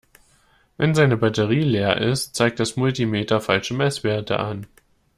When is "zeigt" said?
2.35-2.59